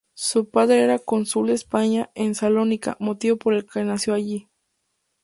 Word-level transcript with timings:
Su 0.15 0.49
padre 0.49 0.81
era 0.81 0.97
cónsul 0.97 1.45
de 1.49 1.53
España 1.53 2.09
en 2.15 2.33
Salónica, 2.33 2.97
motivo 2.99 3.37
por 3.37 3.53
el 3.53 3.67
que 3.67 3.83
nació 3.83 4.15
allí. 4.15 4.49